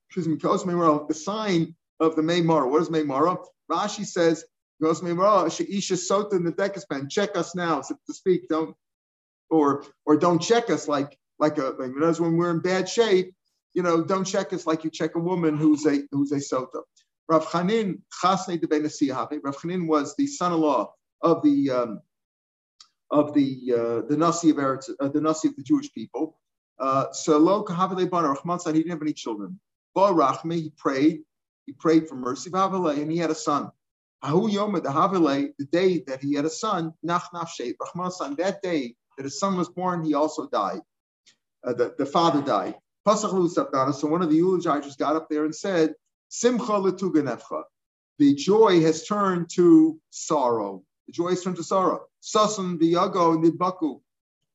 [0.09, 2.69] excuse me, the sign of the Meimara.
[2.71, 3.39] What is Meimara?
[3.71, 4.45] Rashi says,
[4.83, 8.77] Ka'os Meimara, she'isha sota in the dekaspan, check us now, so to speak, don't,
[9.51, 13.35] or, or don't check us like, like a, like, when we're in bad shape,
[13.75, 16.83] you know, don't check us like you check a woman who's a, who's a sota.
[17.29, 22.01] Rav Chanin, Chasne de Rav Chanin was the son-in-law of the um,
[23.12, 26.38] of the uh, the Nasi of Eretz, uh, the Nasi of the Jewish people.
[27.12, 29.61] So lo kahavale bar Rahman said he didn't have any children.
[29.94, 31.20] Ba Rachme, he prayed,
[31.66, 33.70] he prayed for mercy, and he had a son.
[34.22, 38.94] Ahu Yom the day that he had a son, Nach Nafshe, Rahman's son, that day
[39.16, 40.81] that his son was born, he also died.
[41.64, 42.75] Uh, the, the father died.
[43.07, 45.94] So one of the eulogizers got up there and said,
[46.29, 47.64] Simcha letuganefcha.
[48.18, 50.85] The joy has turned to sorrow.
[51.07, 52.07] The joy has turned to sorrow.
[52.23, 54.01] Sasan viyago nidbaku.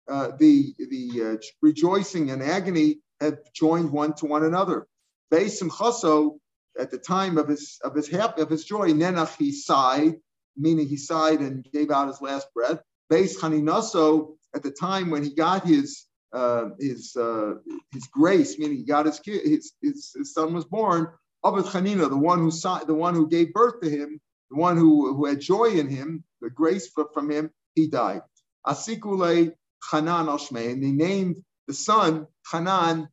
[0.08, 4.88] Uh, the the uh, rejoicing and agony have joined one to one another.
[5.32, 6.40] Beisim chaso,
[6.80, 10.16] at the time of his of his hap, of his joy, nenach he sighed,
[10.56, 12.80] meaning he sighed and gave out his last breath.
[13.12, 17.56] Beis chaninaso, at the time when he got his uh, his uh,
[17.92, 21.08] his grace, meaning he got his kid, his, his, his son was born.
[21.46, 24.78] Abed Chanina, the one who saw, the one who gave birth to him, the one
[24.78, 28.22] who, who had joy in him, the grace from him, he died.
[28.66, 29.54] Asikule
[29.92, 33.10] Hanan Oshme, and he named the son Hanan,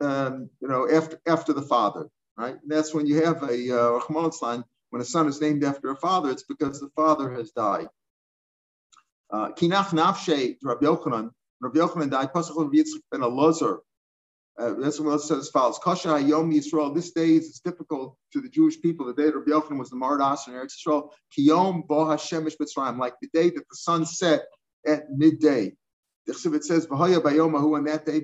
[0.00, 2.08] um, you know, after after the father.
[2.36, 5.96] Right, and that's when you have a uh, when a son is named after a
[5.96, 7.88] father, it's because the father has died.
[9.30, 11.30] Uh, Kinach Nafshe, Rabbi Yochanan,
[11.60, 12.32] Rabbi Yochanan died.
[12.32, 12.56] Pasach
[13.10, 13.78] ben Elazar
[14.58, 15.78] uh, that's what it says as follows.
[15.86, 16.94] Yom Yisrael.
[16.94, 19.06] This day is difficult to the Jewish people.
[19.06, 21.10] The day that Rabbi Yochanan was the Mardas in Eretz Yisrael.
[21.36, 22.98] Kiyom Bo Hashemish Mitzrayim.
[22.98, 24.42] Like the day that the sun set
[24.86, 25.74] at midday.
[26.28, 26.86] Chsivit says.
[26.90, 28.20] On that day.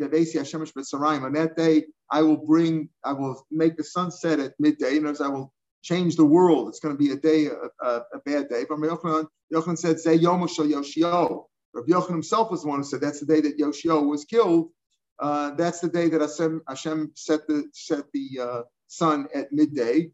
[1.23, 4.97] On that day, I will bring, I will make the sun set at midday.
[4.97, 6.69] Other words, I will change the world.
[6.69, 8.65] It's going to be a day, a, a, a bad day.
[8.69, 13.01] But Yochanan, Yochanan said, "Zay Yom Yoshio." Rabbi Yochanan himself was the one who said
[13.01, 14.71] that's the day that Yoshio was killed
[15.19, 20.11] uh, that's the day that Hashem, Hashem set the set the uh, sun at midday,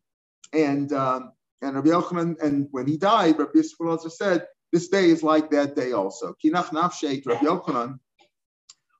[0.52, 1.32] and um,
[1.62, 5.74] and Rabbi Yochanan, and when he died, Rabbi Yisrael said, "This day is like that
[5.74, 7.98] day also." Kinach nafsheit Rabbi Yochanan.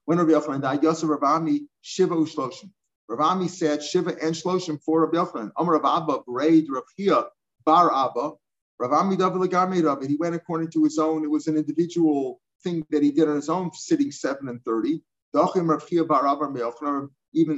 [0.06, 2.70] When Rabbi Yochanan died, Yosef Ravami Shiva Ushloshim.
[3.10, 5.50] Ravami said Shiva and Shloshim for Rabbi Yochanan.
[5.56, 7.26] Amar Rav Abba Braid Rav
[7.64, 8.32] Bar Abba.
[8.80, 10.06] Ravami Rav.
[10.06, 11.24] He went according to his own.
[11.24, 15.02] It was an individual thing that he did on his own, sitting seven and thirty.
[15.34, 15.68] Even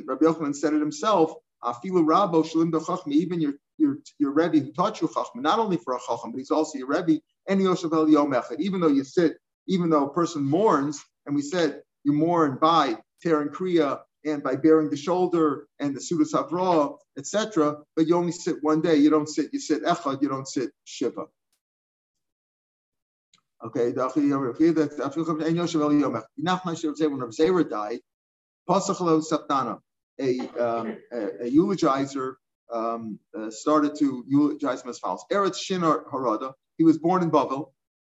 [0.06, 1.32] Rabbi Yochanan said it himself.
[1.82, 6.38] Even your your your Rebbe who taught you Chachma, not only for a Chacham, but
[6.38, 7.20] he's also your Rebbe.
[7.48, 11.42] And Yosef El Yom Even though you sit, even though a person mourns, and we
[11.42, 16.34] said you mourn by tearing kriya and by bearing the shoulder and the sudas
[17.18, 17.76] etc.
[17.96, 18.96] But you only sit one day.
[18.96, 19.50] You don't sit.
[19.52, 20.22] You sit echad.
[20.22, 21.26] You don't sit shiva.
[23.64, 24.02] Okay, the
[26.40, 28.00] Nachman when Rav died,
[28.68, 29.78] Pasachlo Saptana,
[30.20, 32.34] a, um, a, a eulogizer
[32.72, 35.24] um, uh, started to eulogize him as follows.
[35.30, 37.72] Eretz Shinar Harada, he was born in Bavel.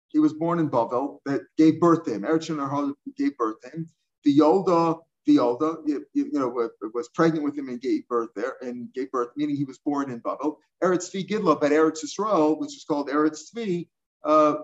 [0.09, 2.22] He was born in Bavel that gave birth to him.
[2.22, 3.88] Eretz Shinar Harada gave birth to him.
[4.24, 6.49] The Yolda, the Yolda, you, you, know,
[6.92, 10.11] was pregnant with him and gave birth there, and gave birth, meaning he was born
[10.11, 10.57] in Bavel.
[10.82, 13.88] Eretz Tzvi Gidla, but Eretz Yisrael, which is called Eretz Tzvi,
[14.25, 14.55] uh,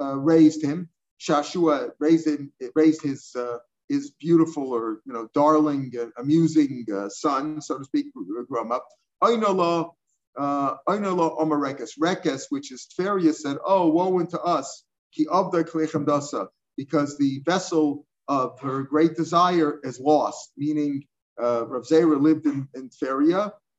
[0.00, 0.88] uh, raised him.
[1.20, 7.60] Shashua raised him, raised his uh, his beautiful or you know darling, uh, amusing son,
[7.60, 8.86] so to speak, grew up.
[9.22, 9.90] Ainala,
[10.38, 14.84] Ainala Omarekes, Rekes, which is Tferia, said, "Oh, woe unto us,
[15.14, 21.04] ki dasa," because the vessel of her great desire is lost, meaning
[21.42, 22.88] uh, Rav Zera lived in, in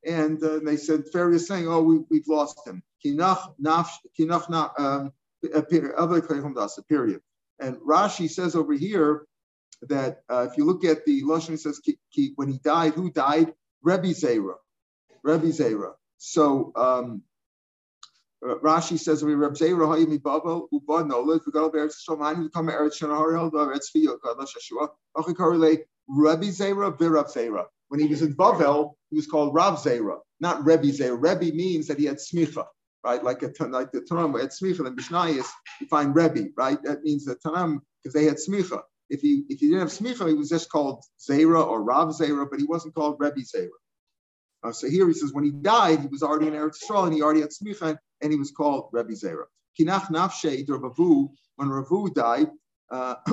[0.06, 3.90] and uh, they said Tferia is saying, "Oh, we, we've lost him." Kinach naf
[4.20, 5.14] kinach na um,
[6.90, 7.22] period.
[7.60, 9.26] And Rashi says over here
[9.84, 13.12] that uh, if you look at the Lashon, says ki, ki, when he died, who
[13.12, 13.54] died?
[13.84, 14.56] Rebbe Zera.
[15.24, 15.94] Rebbe Zera.
[16.18, 17.24] So um,
[18.44, 22.70] Rashi says we Reb Zera Hayim Babel Uba Nola we go Eretz Yisrael Mani come
[22.70, 27.66] Eretz Shanahar Eretz Fiyot Gadla Shashua Achikarle Rebbe Zera Virav Zera.
[27.92, 31.18] When he was in Bavel, he was called Rav Zera, not Rebbe Zera.
[31.20, 32.66] Rebbe means that he had smicha
[33.04, 33.24] right?
[33.24, 35.48] Like a like the Tanam had smicha and Mishnayis,
[35.80, 36.82] you find Rebbe, right?
[36.84, 38.82] That means the Tanam because they had smicha.
[39.10, 42.48] If he if he didn't have smicha, he was just called Zera or Rav Zera,
[42.50, 43.70] but he wasn't called Rebbe Zera.
[44.64, 47.14] Uh, so here he says when he died, he was already in Eretz Yisrael and
[47.14, 49.46] he already had smicha, and he was called Rebbe Zera.
[49.80, 52.50] Kinach nafshe Ravu when Ravu died.
[52.92, 53.16] Uh.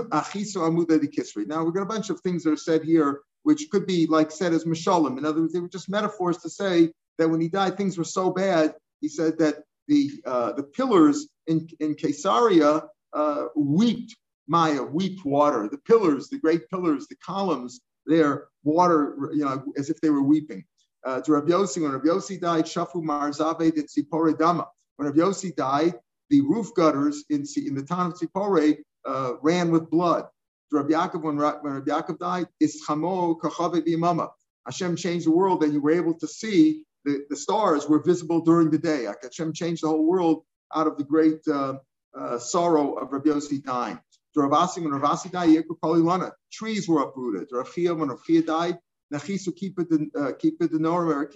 [1.47, 4.31] Now we've got a bunch of things that are said here, which could be like
[4.31, 5.19] said as mashalim.
[5.19, 8.05] In other words, they were just metaphors to say that when he died, things were
[8.05, 14.17] so bad he said that the uh, the pillars in, in Caesarea uh, weeped
[14.47, 15.69] Maya, weeped water.
[15.71, 20.23] The pillars, the great pillars, the columns, there water, you know, as if they were
[20.23, 20.65] weeping.
[21.07, 24.67] Uh, to Rabbi Yossi, when Rabbi Yossi died, Shafu Marzave de Tzipore Dama.
[24.97, 25.95] When Rabbi Yossi died,
[26.29, 30.27] the roof gutters in, in the town of Tzipore uh, ran with blood.
[30.71, 34.29] Rabbi Yaakov, when, Rabbi Yaakov died, Ischamo Kachave Bimama.
[34.67, 38.41] Hashem changed the world and you were able to see the, the stars were visible
[38.43, 39.07] during the day.
[39.23, 40.43] Hashem changed the whole world
[40.75, 41.75] out of the great uh,
[42.19, 43.99] uh, sorrow of Rabbi Yossi dying.
[44.37, 47.49] Ravasi, when Ravasi died, trees were uprooted.
[47.51, 48.79] Rav Chia, when Rav Chia died,
[49.13, 51.27] Nachisu it the Nora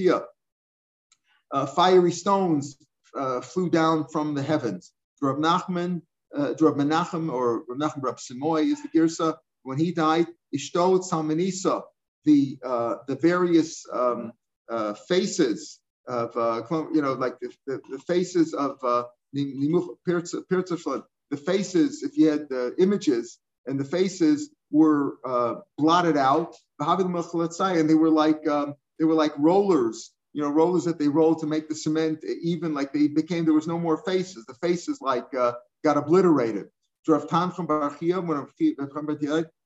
[1.51, 2.76] uh, Fiery stones
[3.16, 4.93] uh, flew down from the heavens.
[5.20, 6.03] Rav Nachman,
[6.37, 9.37] uh, Rav Menachem, or Rav Nachman Rav Simoy is the Girsa.
[9.62, 11.83] When he died, Ishtot Salmanisa,
[12.24, 14.33] the uh, the various um,
[14.70, 16.62] uh, faces of, uh,
[16.93, 21.05] you know, like the, the, the faces of uh, the
[21.37, 27.95] faces, if you had the images and the faces were uh, blotted out, and they
[27.95, 31.68] were like um, they were like rollers, you know, rollers that they rolled to make
[31.68, 32.74] the cement even.
[32.74, 34.45] Like they became, there was no more faces.
[34.47, 35.53] The faces like uh,
[35.85, 36.66] got obliterated.
[37.07, 38.47] Drav Tanchum Barachia, when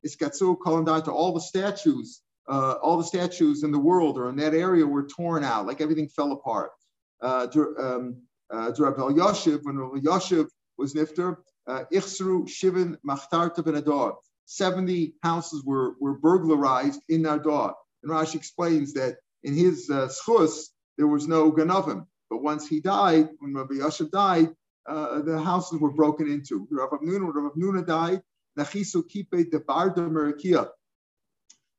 [0.03, 4.19] it's Gatsu calling down to all the statues uh, all the statues in the world
[4.19, 6.71] or in that area were torn out, like everything fell apart.
[7.21, 7.47] Uh,
[7.79, 10.47] um, uh, when Yoshev
[10.79, 11.37] was nifter,
[11.67, 14.15] uh, Ichsru Shivin Machtarta ben Adar.
[14.45, 17.73] 70 houses were, were burglarized in Nardar.
[18.03, 22.07] And Rashi explains that in his uh, schus, there was no Ganovim.
[22.31, 24.51] But once he died, when Rabbi Yoshev died,
[24.89, 26.67] uh, the houses were broken into.
[26.71, 28.23] Rav Nuna, Rav Nuna died.
[28.59, 30.71] Nachisu kipe de barda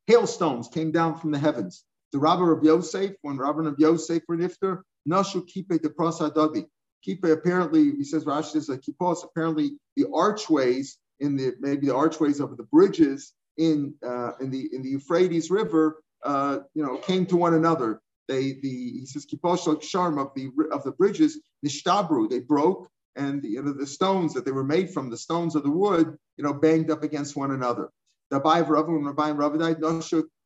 [0.07, 1.83] hailstones came down from the heavens.
[2.13, 6.65] The Rabbi of Yosef, when Rabbi of Yosef were nifter, Nashu kipe de prasadadi.
[7.05, 11.95] Kipe apparently, he says Rashi says like kipos, apparently the archways in the maybe the
[11.95, 16.97] archways of the bridges in uh, in the in the Euphrates River, uh, you know,
[16.97, 18.01] came to one another.
[18.27, 22.29] They the he says kipos sharm of the of the bridges nishtabru.
[22.29, 25.55] They broke, and the, you know, the stones that they were made from, the stones
[25.55, 27.89] of the wood, you know, banged up against one another
[28.29, 29.77] the Abai Rav when Rabbi Rav died,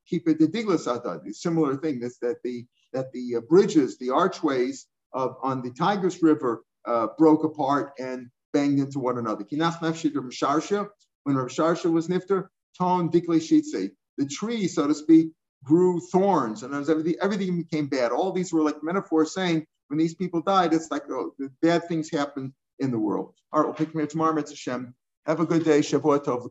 [0.07, 1.33] keep it the Diglas Adad.
[1.33, 6.21] Similar thing is that the that the uh, bridges, the archways of on the Tigris
[6.21, 9.45] River uh, broke apart and banged into one another.
[9.49, 12.47] When Rav Sharsha was nifter,
[12.77, 13.91] ton dikle shitze.
[14.17, 15.31] The tree, so to speak,
[15.63, 18.11] grew thorns, and everything everything became bad.
[18.11, 22.09] All these were like metaphors saying when these people died, it's like oh, bad things
[22.09, 23.35] happen in the world.
[23.51, 24.95] All right, we'll pick me up tomorrow, Mitzvah Hashem.
[25.25, 25.81] Have a good day.
[25.81, 26.49] Shavua Tov.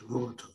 [0.00, 0.53] Shavuot